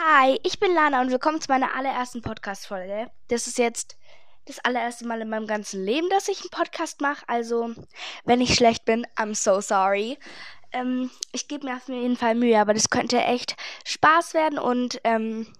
Hi, 0.00 0.38
ich 0.44 0.60
bin 0.60 0.72
Lana 0.74 1.00
und 1.00 1.10
willkommen 1.10 1.40
zu 1.40 1.50
meiner 1.50 1.74
allerersten 1.74 2.22
Podcast-Folge. 2.22 3.10
Das 3.26 3.48
ist 3.48 3.58
jetzt 3.58 3.96
das 4.44 4.60
allererste 4.60 5.04
Mal 5.04 5.20
in 5.22 5.28
meinem 5.28 5.48
ganzen 5.48 5.84
Leben, 5.84 6.08
dass 6.08 6.28
ich 6.28 6.40
einen 6.40 6.50
Podcast 6.50 7.00
mache. 7.00 7.24
Also, 7.26 7.74
wenn 8.24 8.40
ich 8.40 8.54
schlecht 8.54 8.84
bin, 8.84 9.08
I'm 9.16 9.34
so 9.34 9.60
sorry. 9.60 10.16
Ähm, 10.70 11.10
ich 11.32 11.48
gebe 11.48 11.66
mir 11.66 11.74
auf 11.74 11.88
jeden 11.88 12.16
Fall 12.16 12.36
Mühe, 12.36 12.60
aber 12.60 12.74
das 12.74 12.90
könnte 12.90 13.18
echt 13.18 13.56
Spaß 13.86 14.34
werden 14.34 14.60
und 14.60 15.00
ähm, 15.02 15.52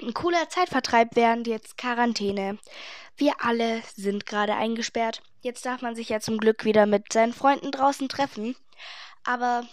ein 0.00 0.14
cooler 0.14 0.48
Zeitvertreib 0.48 1.16
während 1.16 1.48
jetzt 1.48 1.76
Quarantäne. 1.76 2.58
Wir 3.16 3.32
alle 3.40 3.82
sind 3.96 4.26
gerade 4.26 4.54
eingesperrt. 4.54 5.24
Jetzt 5.40 5.66
darf 5.66 5.82
man 5.82 5.96
sich 5.96 6.08
ja 6.08 6.20
zum 6.20 6.38
Glück 6.38 6.64
wieder 6.64 6.86
mit 6.86 7.12
seinen 7.12 7.32
Freunden 7.32 7.72
draußen 7.72 8.08
treffen. 8.08 8.54
Aber 9.24 9.66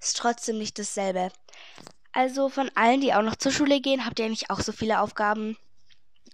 ist 0.00 0.18
trotzdem 0.18 0.58
nicht 0.58 0.78
dasselbe. 0.78 1.30
Also 2.12 2.48
von 2.48 2.70
allen, 2.74 3.00
die 3.00 3.14
auch 3.14 3.22
noch 3.22 3.36
zur 3.36 3.52
Schule 3.52 3.80
gehen, 3.80 4.04
habt 4.04 4.18
ihr 4.18 4.26
eigentlich 4.26 4.50
auch 4.50 4.60
so 4.60 4.72
viele 4.72 5.00
Aufgaben. 5.00 5.56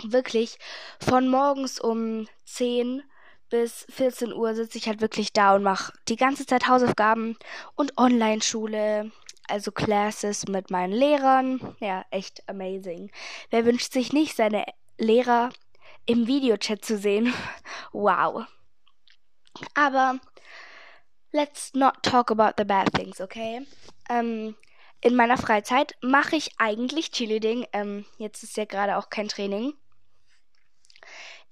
Wirklich, 0.03 0.59
von 1.01 1.29
morgens 1.29 1.81
um 1.81 2.27
10 2.45 3.03
bis 3.51 3.87
14 3.91 4.33
Uhr 4.33 4.55
sitze 4.55 4.79
ich 4.79 4.89
halt 4.89 5.01
wirklich 5.01 5.33
da 5.33 5.55
und 5.55 5.63
mache 5.63 5.93
die 6.09 6.17
ganze 6.17 6.47
Zeit 6.47 6.67
Hausaufgaben 6.67 7.37
und 7.77 7.97
Online-Schule, 7.97 9.13
also 9.49 9.71
Classes 9.71 10.47
mit 10.49 10.71
meinen 10.71 10.93
Lehrern. 10.93 11.77
Ja, 11.81 12.05
echt 12.11 12.43
amazing. 12.49 13.11
Wer 13.51 13.65
wünscht 13.65 13.93
sich 13.93 14.13
nicht, 14.13 14.37
seine 14.37 14.65
Lehrer 14.99 15.51
im 16.07 16.27
Videochat 16.27 16.85
zu 16.85 16.99
sehen? 16.99 17.33
wow. 17.93 18.45
Aber 19.75 20.19
let's 21.33 21.73
not 21.75 22.03
talk 22.03 22.31
about 22.31 22.55
the 22.59 22.65
bad 22.65 22.93
things, 22.93 23.21
okay? 23.21 23.67
Ähm, 24.09 24.57
in 25.05 25.17
meiner 25.17 25.37
Freizeit 25.37 25.95
mache 26.01 26.35
ich 26.35 26.53
eigentlich 26.57 27.11
Cheerleading. 27.11 27.67
Ähm, 27.75 28.07
jetzt 28.17 28.43
ist 28.43 28.57
ja 28.57 28.65
gerade 28.65 28.97
auch 28.97 29.11
kein 29.11 29.29
Training. 29.29 29.75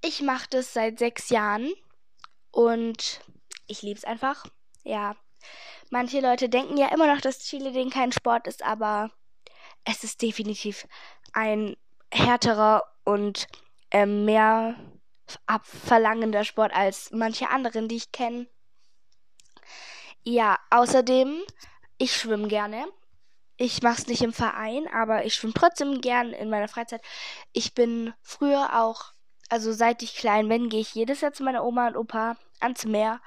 Ich 0.01 0.23
mache 0.23 0.47
das 0.49 0.73
seit 0.73 0.99
sechs 0.99 1.29
Jahren 1.29 1.71
und 2.51 3.21
ich 3.67 3.83
liebe 3.83 3.99
es 3.99 4.07
einfach. 4.07 4.47
Ja, 4.85 5.17
manche 5.91 6.21
Leute 6.21 6.49
denken 6.49 6.79
ja 6.79 6.89
immer 6.95 7.13
noch, 7.15 7.21
dass 7.21 7.41
Cheerleading 7.41 7.91
kein 7.91 8.11
Sport 8.11 8.47
ist, 8.47 8.65
aber 8.65 9.11
es 9.85 10.03
ist 10.03 10.23
definitiv 10.23 10.89
ein 11.35 11.77
härterer 12.11 12.85
und 13.05 13.49
ähm, 13.91 14.25
mehr 14.25 14.77
abverlangender 15.45 16.45
Sport 16.45 16.73
als 16.73 17.11
manche 17.11 17.51
anderen, 17.51 17.87
die 17.87 17.97
ich 17.97 18.13
kenne. 18.13 18.47
Ja, 20.25 20.59
außerdem, 20.71 21.43
ich 21.99 22.17
schwimme 22.17 22.49
gerne. 22.49 22.87
Ich 23.57 23.83
mache 23.83 23.99
es 23.99 24.07
nicht 24.07 24.23
im 24.23 24.33
Verein, 24.33 24.89
aber 24.93 25.25
ich 25.25 25.35
schwimme 25.35 25.55
trotzdem 25.55 26.01
gern 26.01 26.33
in 26.33 26.51
meiner 26.51 26.69
Freizeit. 26.69 27.03
Ich 27.53 27.75
bin 27.75 28.13
früher 28.23 28.81
auch, 28.83 29.13
also 29.49 29.73
seit 29.73 30.03
ich 30.03 30.17
klein 30.17 30.49
bin, 30.49 30.69
gehe 30.69 30.81
ich 30.81 30.95
jedes 30.95 31.21
Jahr 31.21 31.33
zu 31.33 31.43
meiner 31.45 31.65
Oma 31.65 31.89
und 31.89 31.97
Opa 31.97 32.37
ans 32.61 32.85
Meer 32.85 33.21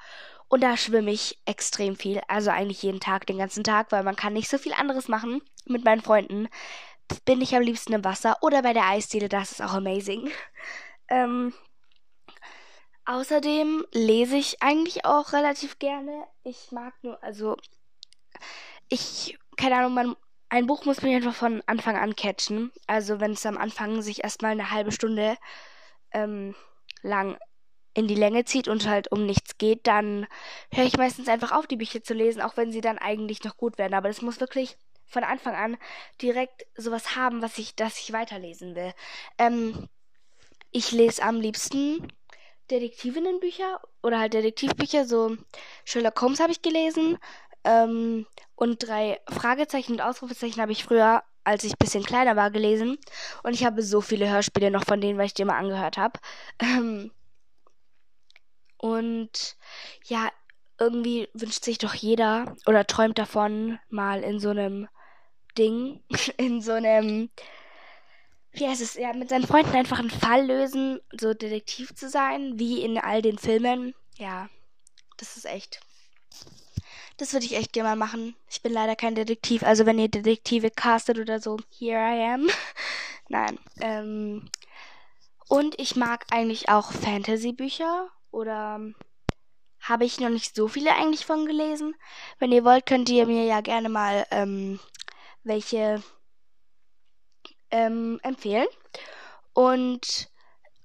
und 0.48 0.62
da 0.62 0.76
schwimme 0.76 1.10
ich 1.10 1.38
extrem 1.44 1.96
viel. 1.96 2.20
Also 2.28 2.50
eigentlich 2.50 2.82
jeden 2.82 3.00
Tag, 3.00 3.26
den 3.26 3.38
ganzen 3.38 3.64
Tag, 3.64 3.92
weil 3.92 4.02
man 4.02 4.16
kann 4.16 4.32
nicht 4.32 4.48
so 4.48 4.58
viel 4.58 4.72
anderes 4.72 5.08
machen. 5.08 5.42
Mit 5.64 5.84
meinen 5.84 6.02
Freunden 6.02 6.48
bin 7.24 7.40
ich 7.40 7.54
am 7.54 7.62
liebsten 7.62 7.92
im 7.92 8.04
Wasser 8.04 8.36
oder 8.42 8.62
bei 8.62 8.72
der 8.72 8.86
Eisdiele, 8.86 9.28
das 9.28 9.52
ist 9.52 9.62
auch 9.62 9.74
amazing. 9.74 10.30
Ähm, 11.08 11.54
außerdem 13.04 13.86
lese 13.92 14.34
ich 14.34 14.60
eigentlich 14.60 15.04
auch 15.04 15.32
relativ 15.32 15.78
gerne. 15.78 16.26
Ich 16.42 16.72
mag 16.72 16.94
nur, 17.04 17.22
also 17.22 17.56
ich, 18.88 19.38
keine 19.56 19.76
Ahnung, 19.76 19.94
man 19.94 20.16
ein 20.48 20.66
Buch 20.66 20.84
muss 20.84 21.02
mich 21.02 21.14
einfach 21.14 21.34
von 21.34 21.62
Anfang 21.66 21.96
an 21.96 22.14
catchen. 22.14 22.72
Also 22.86 23.20
wenn 23.20 23.32
es 23.32 23.46
am 23.46 23.58
Anfang 23.58 24.02
sich 24.02 24.22
erstmal 24.22 24.52
eine 24.52 24.70
halbe 24.70 24.92
Stunde 24.92 25.36
ähm, 26.12 26.54
lang 27.02 27.36
in 27.94 28.06
die 28.06 28.14
Länge 28.14 28.44
zieht 28.44 28.68
und 28.68 28.86
halt 28.86 29.10
um 29.10 29.26
nichts 29.26 29.58
geht, 29.58 29.86
dann 29.86 30.26
höre 30.72 30.84
ich 30.84 30.98
meistens 30.98 31.28
einfach 31.28 31.52
auf, 31.52 31.66
die 31.66 31.76
Bücher 31.76 32.02
zu 32.02 32.14
lesen, 32.14 32.42
auch 32.42 32.56
wenn 32.56 32.70
sie 32.70 32.80
dann 32.80 32.98
eigentlich 32.98 33.42
noch 33.42 33.56
gut 33.56 33.78
werden. 33.78 33.94
Aber 33.94 34.08
das 34.08 34.22
muss 34.22 34.40
wirklich 34.40 34.76
von 35.06 35.24
Anfang 35.24 35.54
an 35.54 35.78
direkt 36.20 36.66
sowas 36.76 37.16
haben, 37.16 37.42
was 37.42 37.58
ich, 37.58 37.74
dass 37.74 37.98
ich 37.98 38.12
weiterlesen 38.12 38.74
will. 38.76 38.92
Ähm, 39.38 39.88
ich 40.70 40.92
lese 40.92 41.22
am 41.22 41.40
liebsten 41.40 42.12
Detektivinnenbücher 42.70 43.80
oder 44.02 44.18
halt 44.18 44.34
Detektivbücher, 44.34 45.06
so 45.06 45.36
Sherlock 45.84 46.20
Holmes 46.20 46.40
habe 46.40 46.52
ich 46.52 46.62
gelesen, 46.62 47.18
ähm, 47.66 48.26
und 48.54 48.86
drei 48.86 49.20
Fragezeichen 49.28 49.92
und 49.92 50.00
Ausrufezeichen 50.00 50.62
habe 50.62 50.72
ich 50.72 50.84
früher, 50.84 51.22
als 51.44 51.64
ich 51.64 51.72
ein 51.72 51.78
bisschen 51.78 52.04
kleiner 52.04 52.36
war, 52.36 52.50
gelesen. 52.50 52.96
Und 53.42 53.52
ich 53.52 53.64
habe 53.64 53.82
so 53.82 54.00
viele 54.00 54.30
Hörspiele 54.30 54.70
noch 54.70 54.84
von 54.84 55.00
denen, 55.00 55.18
weil 55.18 55.26
ich 55.26 55.34
die 55.34 55.42
immer 55.42 55.56
angehört 55.56 55.98
habe. 55.98 56.18
Ähm, 56.60 57.10
und 58.78 59.56
ja, 60.04 60.30
irgendwie 60.78 61.28
wünscht 61.34 61.64
sich 61.64 61.78
doch 61.78 61.94
jeder 61.94 62.56
oder 62.66 62.86
träumt 62.86 63.18
davon, 63.18 63.78
mal 63.88 64.22
in 64.22 64.38
so 64.38 64.50
einem 64.50 64.88
Ding, 65.58 66.02
in 66.36 66.62
so 66.62 66.72
einem, 66.72 67.30
wie 68.52 68.66
heißt 68.66 68.82
es, 68.82 68.94
ja, 68.94 69.12
mit 69.12 69.28
seinen 69.28 69.46
Freunden 69.46 69.74
einfach 69.74 69.98
einen 69.98 70.10
Fall 70.10 70.46
lösen, 70.46 71.00
so 71.18 71.34
Detektiv 71.34 71.94
zu 71.94 72.08
sein, 72.08 72.58
wie 72.58 72.82
in 72.82 72.98
all 72.98 73.22
den 73.22 73.38
Filmen. 73.38 73.94
Ja, 74.18 74.48
das 75.16 75.36
ist 75.36 75.46
echt 75.46 75.80
das 77.16 77.32
würde 77.32 77.46
ich 77.46 77.56
echt 77.56 77.72
gerne 77.72 77.90
mal 77.90 77.96
machen. 77.96 78.36
Ich 78.50 78.62
bin 78.62 78.72
leider 78.72 78.94
kein 78.94 79.14
Detektiv. 79.14 79.62
Also 79.62 79.86
wenn 79.86 79.98
ihr 79.98 80.08
Detektive 80.08 80.70
castet 80.70 81.18
oder 81.18 81.40
so, 81.40 81.58
here 81.78 81.98
I 81.98 82.34
am. 82.34 82.48
Nein. 83.28 83.58
Ähm, 83.80 84.50
und 85.48 85.78
ich 85.80 85.96
mag 85.96 86.26
eigentlich 86.30 86.68
auch 86.68 86.92
Fantasy-Bücher 86.92 88.08
oder 88.30 88.80
habe 89.80 90.04
ich 90.04 90.20
noch 90.20 90.28
nicht 90.28 90.54
so 90.54 90.68
viele 90.68 90.94
eigentlich 90.94 91.24
von 91.24 91.46
gelesen. 91.46 91.94
Wenn 92.38 92.52
ihr 92.52 92.64
wollt, 92.64 92.86
könnt 92.86 93.08
ihr 93.08 93.26
mir 93.26 93.44
ja 93.44 93.60
gerne 93.60 93.88
mal 93.88 94.26
ähm, 94.30 94.78
welche 95.44 96.02
ähm, 97.70 98.20
empfehlen. 98.22 98.66
Und 99.54 100.28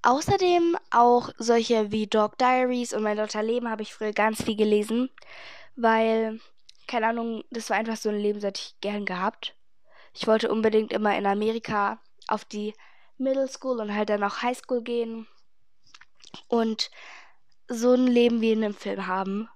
außerdem 0.03 0.77
auch 0.91 1.29
solche 1.37 1.91
wie 1.91 2.07
Dog 2.07 2.37
Diaries 2.37 2.93
und 2.93 3.03
Mein 3.03 3.17
Dotter 3.17 3.43
Leben 3.43 3.69
habe 3.69 3.81
ich 3.81 3.93
früher 3.93 4.13
ganz 4.13 4.43
viel 4.43 4.55
gelesen 4.55 5.09
weil, 5.75 6.39
keine 6.87 7.07
Ahnung, 7.07 7.43
das 7.49 7.69
war 7.69 7.77
einfach 7.77 7.97
so 7.97 8.09
ein 8.09 8.19
Leben, 8.19 8.39
das 8.39 8.53
ich 8.55 8.75
gern 8.81 9.05
gehabt. 9.05 9.55
Ich 10.13 10.27
wollte 10.27 10.51
unbedingt 10.51 10.91
immer 10.91 11.17
in 11.17 11.25
Amerika 11.25 11.99
auf 12.27 12.45
die 12.45 12.73
Middle 13.17 13.47
School 13.47 13.79
und 13.79 13.93
halt 13.93 14.09
dann 14.09 14.23
auch 14.23 14.41
High 14.41 14.57
School 14.57 14.81
gehen 14.83 15.27
und 16.47 16.89
so 17.67 17.93
ein 17.93 18.07
Leben 18.07 18.41
wie 18.41 18.51
in 18.51 18.63
einem 18.63 18.73
Film 18.73 19.07
haben. 19.07 19.49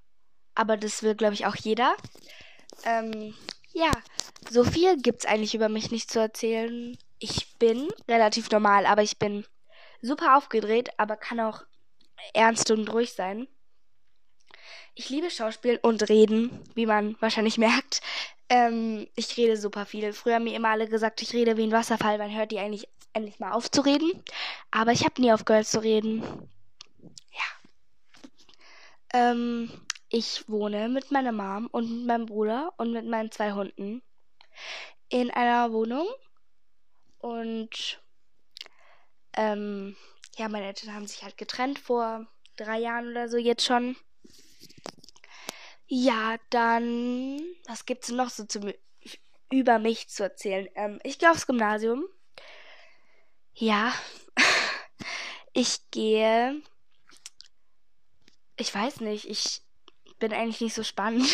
Aber 0.53 0.77
das 0.77 1.03
will, 1.03 1.15
glaube 1.15 1.33
ich, 1.33 1.45
auch 1.45 1.55
jeder. 1.55 1.95
Ähm, 2.85 3.33
ja, 3.73 3.91
so 4.49 4.63
viel 4.63 4.97
gibt's 4.97 5.25
eigentlich 5.25 5.55
über 5.55 5.67
mich 5.67 5.91
nicht 5.91 6.09
zu 6.09 6.19
erzählen. 6.19 6.97
Ich 7.19 7.57
bin 7.57 7.89
relativ 8.07 8.49
normal, 8.51 8.85
aber 8.85 9.03
ich 9.03 9.19
bin 9.19 9.45
super 10.01 10.37
aufgedreht, 10.37 10.91
aber 10.97 11.17
kann 11.17 11.39
auch 11.39 11.63
ernst 12.33 12.71
und 12.71 12.91
ruhig 12.93 13.13
sein. 13.13 13.47
Ich 14.97 15.09
liebe 15.09 15.29
Schauspiel 15.29 15.77
und 15.81 16.07
Reden, 16.07 16.63
wie 16.73 16.85
man 16.85 17.17
wahrscheinlich 17.19 17.57
merkt. 17.57 18.01
Ähm, 18.47 19.07
ich 19.15 19.35
rede 19.35 19.57
super 19.57 19.85
viel. 19.85 20.13
Früher 20.13 20.35
haben 20.35 20.45
mir 20.45 20.55
immer 20.55 20.69
alle 20.69 20.87
gesagt, 20.87 21.21
ich 21.21 21.33
rede 21.33 21.57
wie 21.57 21.63
ein 21.63 21.73
Wasserfall. 21.73 22.17
Wann 22.17 22.33
hört 22.33 22.51
die 22.51 22.59
eigentlich 22.59 22.87
endlich 23.11 23.39
mal 23.39 23.51
auf 23.51 23.69
zu 23.69 23.81
reden? 23.81 24.23
Aber 24.71 24.93
ich 24.93 25.03
habe 25.03 25.21
nie 25.21 25.33
aufgehört 25.33 25.67
zu 25.67 25.83
reden. 25.83 26.23
Ja. 27.31 29.31
Ähm, 29.31 29.69
ich 30.07 30.47
wohne 30.47 30.87
mit 30.87 31.11
meiner 31.11 31.33
Mom 31.33 31.67
und 31.67 31.89
mit 31.89 32.07
meinem 32.07 32.25
Bruder 32.25 32.71
und 32.77 32.93
mit 32.93 33.05
meinen 33.05 33.31
zwei 33.31 33.51
Hunden 33.51 34.01
in 35.09 35.29
einer 35.29 35.73
Wohnung. 35.73 36.07
Und 37.17 37.99
ähm, 39.33 39.97
ja, 40.37 40.47
meine 40.47 40.67
Eltern 40.67 40.93
haben 40.93 41.07
sich 41.07 41.23
halt 41.23 41.37
getrennt 41.37 41.79
vor 41.79 42.27
drei 42.55 42.79
Jahren 42.79 43.11
oder 43.11 43.27
so 43.27 43.37
jetzt 43.37 43.65
schon. 43.65 43.97
Ja, 45.87 46.37
dann, 46.49 47.39
was 47.67 47.85
gibt's 47.85 48.09
noch 48.09 48.29
so 48.29 48.45
zum, 48.45 48.71
über 49.51 49.79
mich 49.79 50.09
zu 50.09 50.23
erzählen? 50.23 50.67
Ähm, 50.75 50.99
ich 51.03 51.19
gehe 51.19 51.31
aufs 51.31 51.47
Gymnasium. 51.47 52.05
Ja, 53.53 53.93
ich 55.53 55.89
gehe, 55.91 56.61
ich 58.57 58.73
weiß 58.73 59.01
nicht, 59.01 59.25
ich 59.29 59.61
bin 60.19 60.33
eigentlich 60.33 60.61
nicht 60.61 60.73
so 60.73 60.83
spannend. 60.83 61.27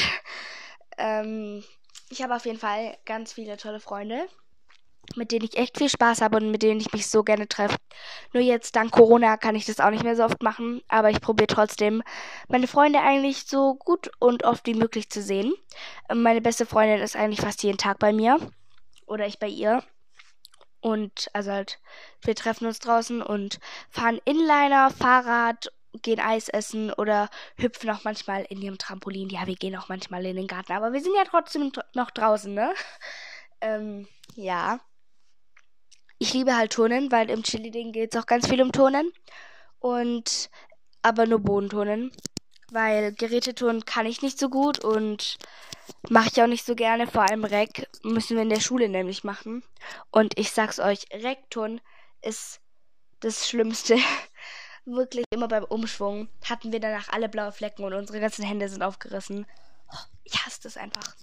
ähm, 0.97 1.63
ich 2.09 2.21
habe 2.21 2.35
auf 2.35 2.45
jeden 2.45 2.59
Fall 2.59 2.97
ganz 3.05 3.33
viele 3.33 3.57
tolle 3.57 3.79
Freunde 3.79 4.27
mit 5.15 5.31
denen 5.31 5.45
ich 5.45 5.57
echt 5.57 5.77
viel 5.77 5.89
Spaß 5.89 6.21
habe 6.21 6.37
und 6.37 6.51
mit 6.51 6.63
denen 6.63 6.79
ich 6.79 6.91
mich 6.93 7.07
so 7.07 7.23
gerne 7.23 7.47
treffe. 7.47 7.77
Nur 8.33 8.43
jetzt 8.43 8.75
dank 8.75 8.91
Corona 8.91 9.37
kann 9.37 9.55
ich 9.55 9.65
das 9.65 9.79
auch 9.79 9.89
nicht 9.89 10.03
mehr 10.03 10.15
so 10.15 10.23
oft 10.23 10.41
machen, 10.43 10.81
aber 10.87 11.09
ich 11.09 11.21
probiere 11.21 11.47
trotzdem, 11.47 12.03
meine 12.47 12.67
Freunde 12.67 12.99
eigentlich 12.99 13.45
so 13.47 13.75
gut 13.75 14.11
und 14.19 14.43
oft 14.43 14.65
wie 14.67 14.73
möglich 14.73 15.09
zu 15.09 15.21
sehen. 15.21 15.53
Meine 16.13 16.41
beste 16.41 16.65
Freundin 16.65 16.99
ist 17.01 17.15
eigentlich 17.15 17.41
fast 17.41 17.63
jeden 17.63 17.77
Tag 17.77 17.99
bei 17.99 18.13
mir 18.13 18.39
oder 19.05 19.27
ich 19.27 19.39
bei 19.39 19.47
ihr. 19.47 19.83
Und 20.81 21.29
also 21.33 21.51
halt, 21.51 21.79
wir 22.21 22.35
treffen 22.35 22.65
uns 22.65 22.79
draußen 22.79 23.21
und 23.21 23.59
fahren 23.89 24.19
Inliner, 24.25 24.89
Fahrrad, 24.89 25.71
gehen 26.01 26.19
Eis 26.19 26.49
essen 26.49 26.91
oder 26.93 27.29
hüpfen 27.57 27.89
auch 27.89 28.03
manchmal 28.03 28.45
in 28.49 28.61
ihrem 28.61 28.77
Trampolin. 28.77 29.29
Ja, 29.29 29.45
wir 29.45 29.55
gehen 29.55 29.75
auch 29.75 29.89
manchmal 29.89 30.25
in 30.25 30.37
den 30.37 30.47
Garten, 30.47 30.71
aber 30.71 30.93
wir 30.93 31.01
sind 31.01 31.15
ja 31.15 31.23
trotzdem 31.25 31.71
noch 31.93 32.11
draußen, 32.11 32.53
ne? 32.53 32.73
Ähm, 33.63 34.07
ja. 34.33 34.79
Ich 36.21 36.35
liebe 36.35 36.56
halt 36.56 36.73
Turnen, 36.73 37.12
weil 37.12 37.31
im 37.31 37.41
Chili-Ding 37.41 37.94
geht 37.94 38.13
es 38.13 38.21
auch 38.21 38.27
ganz 38.27 38.47
viel 38.47 38.62
um 38.62 38.71
Turnen. 38.71 39.12
Und 39.79 40.51
aber 41.01 41.25
nur 41.25 41.39
Bodenturnen. 41.39 42.12
Weil 42.69 43.12
Geräteturnen 43.13 43.85
kann 43.85 44.06
ich 44.06 44.21
nicht 44.21 44.38
so 44.38 44.47
gut 44.47 44.77
und 44.83 45.39
mache 46.09 46.29
ich 46.31 46.39
auch 46.39 46.45
nicht 46.45 46.63
so 46.63 46.75
gerne. 46.75 47.07
Vor 47.07 47.23
allem 47.23 47.44
Rec 47.44 47.89
müssen 48.03 48.35
wir 48.35 48.44
in 48.44 48.51
der 48.51 48.59
Schule 48.59 48.88
nämlich 48.88 49.23
machen. 49.23 49.63
Und 50.12 50.38
ich 50.38 50.51
sag's 50.51 50.79
euch, 50.79 51.07
Recturn 51.12 51.81
ist 52.21 52.62
das 53.21 53.50
Schlimmste. 53.50 53.97
Wirklich 54.85 55.25
immer 55.33 55.47
beim 55.47 55.63
Umschwung 55.63 56.29
hatten 56.47 56.71
wir 56.71 56.79
danach 56.79 57.09
alle 57.09 57.29
blaue 57.29 57.51
Flecken 57.51 57.83
und 57.83 57.95
unsere 57.95 58.19
ganzen 58.19 58.45
Hände 58.45 58.69
sind 58.69 58.83
aufgerissen. 58.83 59.47
Ich 60.24 60.45
hasse 60.45 60.59
das 60.62 60.77
einfach. 60.77 61.15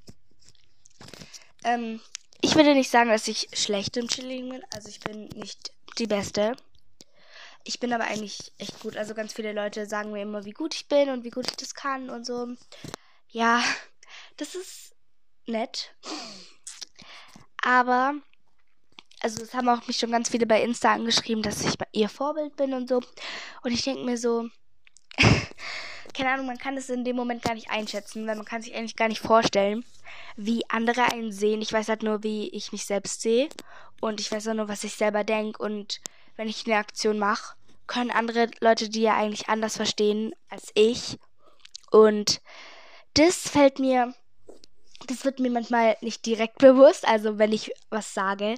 Ähm, 1.63 2.01
ich 2.41 2.55
würde 2.55 2.75
nicht 2.75 2.91
sagen, 2.91 3.11
dass 3.11 3.29
ich 3.29 3.49
schlecht 3.53 3.97
im 3.97 4.09
Chilling 4.09 4.51
bin. 4.51 4.63
Also 4.75 4.89
ich 4.89 5.01
bin 5.01 5.29
nicht 5.31 5.73
die 5.99 6.07
Beste. 6.07 6.57
Ich 7.65 7.81
bin 7.81 7.93
aber 7.93 8.05
eigentlich 8.05 8.53
echt 8.59 8.81
gut. 8.81 8.97
Also 8.97 9.15
ganz 9.15 9.33
viele 9.33 9.53
Leute 9.53 9.87
sagen 9.87 10.13
mir 10.13 10.23
immer, 10.23 10.45
wie 10.45 10.53
gut 10.53 10.75
ich 10.75 10.89
bin 10.89 11.11
und 11.11 11.25
wie 11.25 11.31
gut 11.31 11.47
ich 11.51 11.57
das 11.57 11.75
kann 11.75 12.11
und 12.11 12.25
so. 12.25 12.49
Ja, 13.31 13.63
das 14.37 14.55
ist 14.55 14.95
nett. 15.47 15.95
Aber, 17.63 18.15
also 19.21 19.43
es 19.43 19.53
haben 19.53 19.69
auch 19.69 19.87
mich 19.87 19.99
schon 19.99 20.13
ganz 20.13 20.31
viele 20.31 20.47
bei 20.47 20.63
Insta 20.63 20.93
angeschrieben, 20.95 21.43
dass 21.43 21.65
ich 21.65 21.75
ihr 21.93 22.09
Vorbild 22.09 22.57
bin 22.57 22.73
und 22.73 22.89
so. 22.89 23.01
Und 23.63 23.73
ich 23.73 23.83
denke 23.83 24.05
mir 24.05 24.17
so, 24.17 24.49
keine 26.15 26.31
Ahnung, 26.31 26.47
man 26.47 26.59
kann 26.59 26.77
das 26.77 26.89
in 26.89 27.05
dem 27.05 27.17
Moment 27.17 27.43
gar 27.43 27.55
nicht 27.55 27.71
einschätzen, 27.71 28.27
weil 28.27 28.37
man 28.37 28.47
kann 28.47 28.63
sich 28.63 28.75
eigentlich 28.75 28.97
gar 28.97 29.09
nicht 29.09 29.21
vorstellen, 29.21 29.85
wie 30.39 30.63
andere 30.71 31.13
einen 31.13 31.33
sehen. 31.33 31.61
Ich 31.61 31.73
weiß 31.73 31.89
halt 31.89 32.05
nur, 32.05 32.23
wie 32.23 32.49
ich 32.51 32.71
mich 32.71 32.87
selbst 32.87 33.23
sehe. 33.23 33.49
Und 34.01 34.21
ich 34.21 34.31
weiß 34.31 34.47
auch 34.49 34.55
nur, 34.55 34.69
was 34.69 34.85
ich 34.85 34.95
selber 34.95 35.25
denke. 35.25 35.61
Und 35.61 36.01
wenn 36.37 36.49
ich 36.49 36.65
eine 36.65 36.77
Aktion 36.77 37.19
mache, 37.19 37.57
können 37.89 38.13
andere 38.13 38.49
Leute 38.61 38.89
die 38.89 39.03
ja 39.03 39.17
eigentlich 39.17 39.49
anders 39.49 39.77
verstehen 39.77 40.33
als 40.49 40.71
ich. 40.75 41.19
Und 41.91 42.41
das 43.15 43.49
fällt 43.49 43.81
mir, 43.81 44.15
das 45.09 45.25
wird 45.25 45.41
mir 45.41 45.51
manchmal 45.51 45.97
nicht 46.03 46.25
direkt 46.25 46.59
bewusst, 46.59 47.09
also 47.09 47.39
wenn 47.39 47.53
ich 47.53 47.73
was 47.91 48.15
sage. 48.15 48.55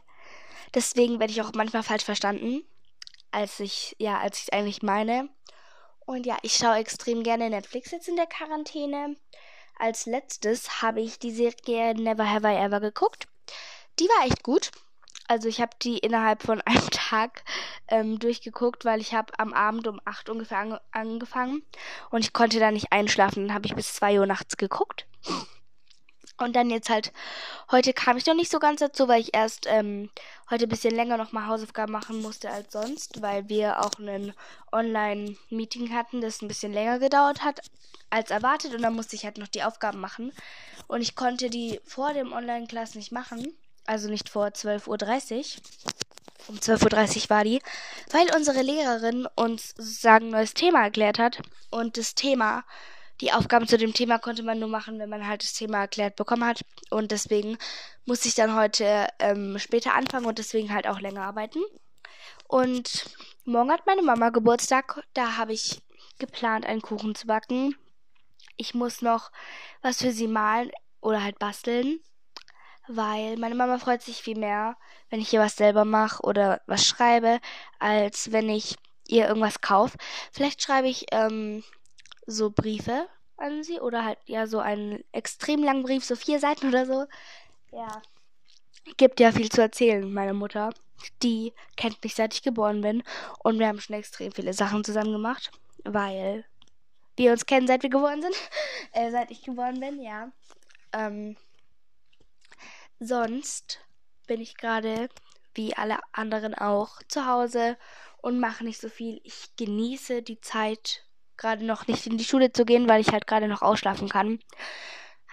Deswegen 0.75 1.19
werde 1.19 1.33
ich 1.33 1.41
auch 1.41 1.53
manchmal 1.55 1.83
falsch 1.83 2.05
verstanden, 2.05 2.62
als 3.31 3.59
ich, 3.59 3.97
ja, 3.99 4.19
als 4.19 4.38
ich 4.38 4.44
es 4.44 4.53
eigentlich 4.53 4.83
meine. 4.83 5.31
Und 6.00 6.26
ja, 6.26 6.37
ich 6.43 6.55
schaue 6.56 6.76
extrem 6.76 7.23
gerne 7.23 7.49
Netflix 7.49 7.91
jetzt 7.93 8.09
in 8.09 8.17
der 8.17 8.26
Quarantäne. 8.26 9.17
Als 9.81 10.05
letztes 10.05 10.82
habe 10.82 11.00
ich 11.00 11.19
die 11.19 11.31
Serie 11.31 11.94
Never 11.94 12.31
Have 12.31 12.47
I 12.47 12.55
Ever 12.55 12.81
geguckt. 12.81 13.29
Die 13.99 14.05
war 14.05 14.27
echt 14.27 14.43
gut. 14.43 14.73
Also 15.27 15.49
ich 15.49 15.62
habe 15.62 15.71
die 15.81 15.97
innerhalb 15.97 16.43
von 16.43 16.61
einem 16.67 16.91
Tag 16.91 17.44
ähm, 17.88 18.19
durchgeguckt, 18.19 18.85
weil 18.85 19.00
ich 19.00 19.15
habe 19.15 19.32
am 19.38 19.55
Abend 19.55 19.88
um 19.88 19.99
8 20.05 20.29
ungefähr 20.29 20.59
an 20.59 20.79
angefangen 20.93 21.62
und 22.11 22.21
ich 22.21 22.35
konnte 22.35 22.61
da 22.61 22.71
nicht 22.71 22.93
einschlafen. 22.93 23.47
Dann 23.47 23.55
habe 23.55 23.65
ich 23.65 23.75
bis 23.75 23.94
2 23.94 24.21
Uhr 24.21 24.27
nachts 24.27 24.59
geguckt. 24.59 25.06
Und 26.41 26.57
dann 26.57 26.71
jetzt 26.71 26.89
halt, 26.89 27.13
heute 27.71 27.93
kam 27.93 28.17
ich 28.17 28.25
noch 28.25 28.35
nicht 28.35 28.51
so 28.51 28.59
ganz 28.59 28.81
dazu, 28.81 29.09
weil 29.09 29.21
ich 29.21 29.35
erst 29.35 29.67
ähm, 29.69 30.09
heute 30.49 30.65
ein 30.65 30.71
bisschen 30.71 30.95
länger 30.95 31.19
noch 31.19 31.33
mal 31.33 31.47
Hausaufgaben 31.47 31.93
machen 31.93 32.23
musste 32.23 32.49
als 32.51 32.73
sonst, 32.73 33.21
weil 33.21 33.49
wir 33.51 33.81
auch 33.81 33.99
ein 33.99 34.33
Online-Meeting 34.73 35.95
hatten, 35.95 36.23
das 36.23 36.41
ein 36.41 36.49
bisschen 36.49 36.73
länger 36.73 36.99
gedauert 36.99 37.45
hat 37.45 37.61
als 38.09 38.31
erwartet 38.31 38.75
und 38.75 38.81
dann 38.81 38.95
musste 38.95 39.17
ich 39.17 39.25
halt 39.25 39.37
noch 39.37 39.49
die 39.49 39.63
Aufgaben 39.63 40.01
machen. 40.01 40.33
Und 40.89 41.03
ich 41.03 41.15
konnte 41.15 41.51
die 41.51 41.79
vor 41.85 42.15
dem 42.15 42.33
Online-Class 42.33 42.95
nicht 42.95 43.13
machen, 43.13 43.55
also 43.87 44.09
nicht 44.09 44.31
vor 44.31 44.47
12.30 44.47 44.89
Uhr. 44.89 45.63
Um 46.49 46.57
12.30 46.57 47.25
Uhr 47.25 47.31
war 47.31 47.45
die, 47.45 47.61
weil 48.13 48.35
unsere 48.35 48.63
Lehrerin 48.63 49.29
uns 49.37 49.75
sozusagen 49.77 50.29
ein 50.29 50.31
neues 50.31 50.55
Thema 50.55 50.85
erklärt 50.85 51.19
hat 51.19 51.43
und 51.71 51.99
das 51.99 52.15
Thema 52.15 52.65
die 53.21 53.33
Aufgaben 53.33 53.69
zu 53.69 53.77
dem 53.77 53.93
Thema 53.93 54.19
konnte 54.19 54.43
man 54.43 54.59
nur 54.59 54.69
machen, 54.69 54.99
wenn 54.99 55.09
man 55.09 55.27
halt 55.27 55.43
das 55.43 55.53
Thema 55.53 55.81
erklärt 55.81 56.17
bekommen 56.17 56.45
hat. 56.45 56.65
Und 56.91 57.13
deswegen 57.13 57.59
musste 58.07 58.29
ich 58.29 58.35
dann 58.35 58.55
heute 58.55 59.09
ähm, 59.19 59.59
später 59.59 59.95
anfangen 59.95 60.27
und 60.27 60.39
deswegen 60.39 60.73
halt 60.73 60.87
auch 60.87 61.01
länger 61.01 61.23
arbeiten. 61.23 61.61
Und 62.49 63.05
morgen 63.45 63.71
hat 63.71 63.87
meine 63.87 64.03
Mama 64.03 64.31
Geburtstag. 64.31 65.05
Da 65.15 65.37
habe 65.37 65.53
ich 65.53 65.83
geplant, 66.19 66.67
einen 66.67 66.83
Kuchen 66.83 67.15
zu 67.15 67.27
backen. 67.27 67.77
Ich 68.57 68.75
muss 68.75 69.03
noch 69.03 69.31
was 69.83 69.99
für 69.99 70.13
sie 70.13 70.29
malen 70.29 70.71
oder 71.01 71.23
halt 71.23 71.39
basteln. 71.39 72.01
Weil 72.89 73.37
meine 73.37 73.55
Mama 73.55 73.79
freut 73.79 74.03
sich 74.03 74.23
viel 74.23 74.37
mehr, 74.37 74.77
wenn 75.11 75.21
ich 75.21 75.29
hier 75.29 75.41
was 75.41 75.57
selber 75.57 75.85
mache 75.85 76.23
oder 76.23 76.61
was 76.67 76.87
schreibe, 76.87 77.39
als 77.79 78.33
wenn 78.33 78.49
ich 78.49 78.77
ihr 79.07 79.29
irgendwas 79.29 79.61
kaufe. 79.61 79.97
Vielleicht 80.33 80.63
schreibe 80.63 80.89
ich 80.89 81.07
ähm, 81.13 81.63
so 82.31 82.50
Briefe 82.50 83.09
an 83.37 83.62
sie 83.62 83.81
oder 83.81 84.05
halt 84.05 84.19
ja 84.27 84.47
so 84.47 84.59
einen 84.59 85.03
extrem 85.12 85.62
langen 85.65 85.82
Brief, 85.82 86.05
so 86.05 86.17
vier 86.17 86.38
Seiten 86.38 86.69
oder 86.69 86.87
so. 86.87 87.06
Ja. 87.73 88.03
Gibt 88.97 89.21
ja 89.21 89.32
viel 89.32 89.50
zu 89.50 89.61
erzählen, 89.61 90.12
meine 90.12 90.35
Mutter. 90.35 90.73
Die 91.23 91.55
kennt 91.77 92.03
mich 92.03 92.15
seit 92.15 92.35
ich 92.35 92.43
geboren 92.43 92.82
bin 92.82 93.03
und 93.43 93.59
wir 93.59 93.69
haben 93.69 93.81
schon 93.81 93.97
extrem 93.97 94.32
viele 94.32 94.53
Sachen 94.53 94.85
zusammen 94.85 95.12
gemacht, 95.12 95.50
weil 95.85 96.44
wir 97.17 97.32
uns 97.32 97.47
kennen, 97.47 97.67
seit 97.67 97.82
wir 97.82 97.91
geboren 97.91 98.23
sind. 98.23 98.35
äh, 98.93 99.11
seit 99.11 99.31
ich 99.31 99.43
geboren 99.43 99.81
bin, 99.81 100.03
ja. 100.03 100.31
Ähm, 100.93 101.37
sonst 102.99 103.81
bin 104.26 104.41
ich 104.41 104.56
gerade, 104.56 105.09
wie 105.55 105.76
alle 105.76 105.99
anderen 106.12 106.55
auch, 106.55 107.03
zu 107.09 107.26
Hause 107.26 107.76
und 108.19 108.41
mache 108.41 108.65
nicht 108.65 108.81
so 108.81 108.88
viel. 108.88 109.21
Ich 109.25 109.56
genieße 109.56 110.23
die 110.23 110.41
Zeit 110.41 111.05
gerade 111.41 111.65
noch 111.65 111.89
nicht 111.89 112.07
in 112.07 112.19
die 112.19 112.25
Schule 112.25 112.53
zu 112.53 112.65
gehen, 112.65 112.89
weil 112.89 113.01
ich 113.01 113.11
halt 113.11 113.27
gerade 113.27 113.49
noch 113.49 113.63
ausschlafen 113.63 114.09
kann. 114.09 114.39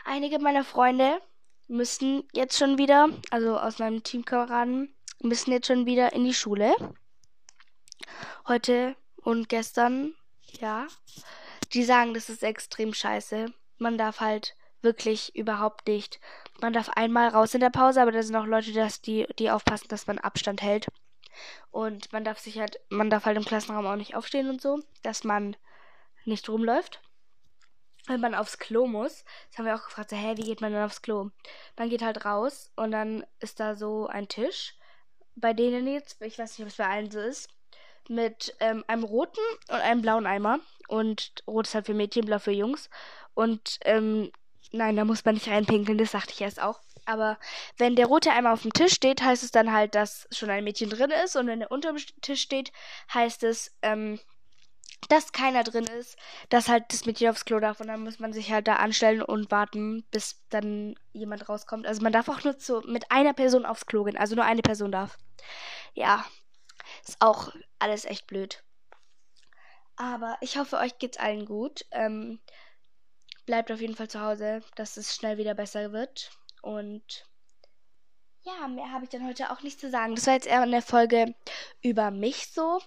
Einige 0.05 0.39
meiner 0.39 0.63
Freunde 0.63 1.21
müssen 1.67 2.23
jetzt 2.33 2.57
schon 2.57 2.77
wieder, 2.77 3.09
also 3.29 3.59
aus 3.59 3.77
meinem 3.77 4.03
Teamkameraden, 4.03 4.95
müssen 5.21 5.51
jetzt 5.51 5.67
schon 5.67 5.85
wieder 5.85 6.13
in 6.13 6.23
die 6.23 6.33
Schule. 6.33 6.73
Heute 8.47 8.95
und 9.17 9.49
gestern, 9.49 10.13
ja. 10.59 10.87
Die 11.73 11.83
sagen, 11.83 12.13
das 12.13 12.29
ist 12.29 12.43
extrem 12.43 12.93
scheiße. 12.93 13.53
Man 13.77 13.97
darf 13.97 14.21
halt 14.21 14.55
wirklich 14.81 15.35
überhaupt 15.35 15.87
nicht. 15.87 16.21
Man 16.61 16.71
darf 16.71 16.89
einmal 16.89 17.27
raus 17.29 17.53
in 17.53 17.59
der 17.59 17.69
Pause, 17.69 18.01
aber 18.01 18.13
da 18.13 18.23
sind 18.23 18.35
auch 18.37 18.45
Leute, 18.45 18.71
dass 18.71 19.01
die, 19.01 19.27
die 19.37 19.51
aufpassen, 19.51 19.89
dass 19.89 20.07
man 20.07 20.19
Abstand 20.19 20.61
hält. 20.61 20.87
Und 21.71 22.13
man 22.13 22.23
darf 22.23 22.39
sich 22.39 22.57
halt, 22.59 22.79
man 22.89 23.09
darf 23.09 23.25
halt 23.25 23.35
im 23.35 23.43
Klassenraum 23.43 23.85
auch 23.85 23.97
nicht 23.97 24.15
aufstehen 24.15 24.49
und 24.49 24.61
so, 24.61 24.79
dass 25.03 25.25
man 25.25 25.57
nicht 26.27 26.47
rumläuft. 26.49 27.01
Wenn 28.07 28.21
man 28.21 28.35
aufs 28.35 28.57
Klo 28.57 28.87
muss, 28.87 29.25
das 29.49 29.57
haben 29.57 29.65
wir 29.65 29.75
auch 29.75 29.83
gefragt, 29.83 30.11
so, 30.11 30.15
hä, 30.15 30.37
wie 30.37 30.43
geht 30.43 30.61
man 30.61 30.71
dann 30.71 30.85
aufs 30.85 31.01
Klo? 31.01 31.31
Man 31.77 31.89
geht 31.89 32.01
halt 32.01 32.23
raus 32.23 32.71
und 32.75 32.91
dann 32.91 33.25
ist 33.39 33.59
da 33.59 33.75
so 33.75 34.07
ein 34.07 34.29
Tisch, 34.29 34.75
bei 35.35 35.53
denen 35.53 35.87
jetzt, 35.87 36.21
ich 36.21 36.39
weiß 36.39 36.57
nicht, 36.57 36.65
ob 36.65 36.71
es 36.71 36.77
bei 36.77 36.87
allen 36.87 37.11
so 37.11 37.19
ist, 37.19 37.49
mit 38.09 38.55
ähm, 38.59 38.83
einem 38.87 39.03
roten 39.03 39.41
und 39.69 39.75
einem 39.75 40.01
blauen 40.01 40.25
Eimer. 40.25 40.59
Und 40.87 41.43
rot 41.47 41.67
ist 41.67 41.75
halt 41.75 41.85
für 41.85 41.93
Mädchen, 41.93 42.25
blau 42.25 42.39
für 42.39 42.51
Jungs. 42.51 42.89
Und 43.33 43.77
ähm, 43.83 44.31
nein, 44.71 44.95
da 44.95 45.05
muss 45.05 45.25
man 45.25 45.35
nicht 45.35 45.49
reinpinkeln, 45.49 45.97
das 45.97 46.11
sagte 46.11 46.33
ich 46.33 46.41
erst 46.41 46.61
auch. 46.61 46.79
Aber 47.05 47.39
wenn 47.77 47.95
der 47.95 48.07
rote 48.07 48.31
Eimer 48.31 48.51
auf 48.53 48.63
dem 48.63 48.73
Tisch 48.73 48.93
steht, 48.93 49.21
heißt 49.21 49.43
es 49.43 49.51
dann 49.51 49.71
halt, 49.71 49.95
dass 49.95 50.27
schon 50.31 50.49
ein 50.49 50.63
Mädchen 50.63 50.89
drin 50.89 51.11
ist. 51.23 51.35
Und 51.35 51.47
wenn 51.47 51.59
der 51.59 51.71
unter 51.71 51.93
dem 51.93 52.03
Tisch 52.21 52.41
steht, 52.41 52.71
heißt 53.13 53.43
es, 53.43 53.75
ähm, 53.81 54.19
dass 55.09 55.31
keiner 55.31 55.63
drin 55.63 55.85
ist, 55.85 56.17
dass 56.49 56.67
halt 56.67 56.85
das 56.89 57.05
Mädchen 57.05 57.29
aufs 57.29 57.45
Klo 57.45 57.59
darf 57.59 57.79
und 57.79 57.87
dann 57.87 58.03
muss 58.03 58.19
man 58.19 58.33
sich 58.33 58.51
halt 58.51 58.67
da 58.67 58.75
anstellen 58.77 59.21
und 59.21 59.51
warten, 59.51 60.03
bis 60.11 60.43
dann 60.49 60.95
jemand 61.13 61.47
rauskommt. 61.47 61.87
Also 61.87 62.01
man 62.01 62.13
darf 62.13 62.27
auch 62.29 62.43
nur 62.43 62.57
zu, 62.57 62.81
mit 62.81 63.11
einer 63.11 63.33
Person 63.33 63.65
aufs 63.65 63.85
Klo 63.85 64.03
gehen, 64.03 64.17
also 64.17 64.35
nur 64.35 64.45
eine 64.45 64.61
Person 64.61 64.91
darf. 64.91 65.17
Ja, 65.93 66.25
ist 67.07 67.17
auch 67.19 67.53
alles 67.79 68.05
echt 68.05 68.27
blöd. 68.27 68.63
Aber 69.95 70.37
ich 70.41 70.57
hoffe, 70.57 70.77
euch 70.77 70.99
geht's 70.99 71.17
allen 71.17 71.45
gut. 71.45 71.85
Ähm, 71.91 72.39
bleibt 73.45 73.71
auf 73.71 73.81
jeden 73.81 73.95
Fall 73.95 74.09
zu 74.09 74.21
Hause, 74.21 74.61
dass 74.75 74.97
es 74.97 75.15
schnell 75.15 75.37
wieder 75.37 75.55
besser 75.55 75.91
wird. 75.91 76.31
Und 76.61 77.25
ja, 78.41 78.67
mehr 78.67 78.91
habe 78.91 79.05
ich 79.05 79.09
dann 79.09 79.27
heute 79.27 79.51
auch 79.51 79.61
nicht 79.61 79.79
zu 79.79 79.89
sagen. 79.89 80.15
Das 80.15 80.27
war 80.27 80.33
jetzt 80.33 80.47
eher 80.47 80.61
eine 80.61 80.81
Folge 80.81 81.33
über 81.81 82.11
mich 82.11 82.51
so, 82.51 82.79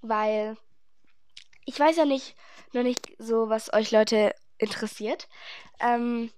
weil 0.00 0.56
ich 1.64 1.78
weiß 1.78 1.96
ja 1.96 2.04
nicht, 2.04 2.34
noch 2.72 2.82
nicht 2.82 3.14
so, 3.18 3.48
was 3.48 3.72
euch 3.72 3.90
Leute 3.90 4.34
interessiert. 4.58 5.28
Ähm, 5.80 6.30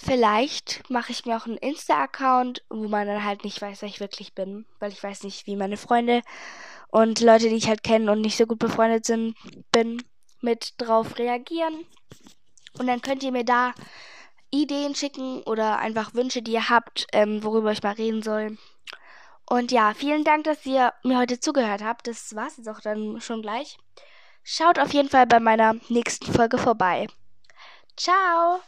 Vielleicht 0.00 0.88
mache 0.88 1.10
ich 1.10 1.26
mir 1.26 1.36
auch 1.36 1.46
einen 1.46 1.56
Insta-Account, 1.56 2.62
wo 2.70 2.86
man 2.86 3.08
dann 3.08 3.24
halt 3.24 3.42
nicht 3.42 3.60
weiß, 3.60 3.82
wer 3.82 3.88
ich 3.88 3.98
wirklich 3.98 4.32
bin. 4.32 4.64
Weil 4.78 4.92
ich 4.92 5.02
weiß 5.02 5.24
nicht, 5.24 5.48
wie 5.48 5.56
meine 5.56 5.76
Freunde 5.76 6.22
und 6.90 7.20
Leute, 7.20 7.48
die 7.48 7.56
ich 7.56 7.66
halt 7.66 7.82
kenne 7.82 8.12
und 8.12 8.20
nicht 8.20 8.36
so 8.36 8.46
gut 8.46 8.60
befreundet 8.60 9.04
sind, 9.04 9.34
bin, 9.72 10.00
mit 10.40 10.74
drauf 10.78 11.18
reagieren. 11.18 11.84
Und 12.78 12.86
dann 12.86 13.02
könnt 13.02 13.24
ihr 13.24 13.32
mir 13.32 13.44
da 13.44 13.74
Ideen 14.52 14.94
schicken 14.94 15.42
oder 15.42 15.80
einfach 15.80 16.14
Wünsche, 16.14 16.42
die 16.42 16.52
ihr 16.52 16.68
habt, 16.68 17.08
ähm, 17.12 17.42
worüber 17.42 17.72
ich 17.72 17.82
mal 17.82 17.94
reden 17.94 18.22
soll. 18.22 18.56
Und 19.46 19.72
ja, 19.72 19.94
vielen 19.94 20.22
Dank, 20.22 20.44
dass 20.44 20.64
ihr 20.64 20.94
mir 21.02 21.18
heute 21.18 21.40
zugehört 21.40 21.82
habt. 21.82 22.06
Das 22.06 22.36
war's 22.36 22.56
jetzt 22.56 22.68
auch 22.68 22.80
dann 22.80 23.20
schon 23.20 23.42
gleich. 23.42 23.78
Schaut 24.50 24.78
auf 24.78 24.94
jeden 24.94 25.10
Fall 25.10 25.26
bei 25.26 25.40
meiner 25.40 25.74
nächsten 25.90 26.32
Folge 26.32 26.56
vorbei. 26.56 27.06
Ciao! 27.98 28.62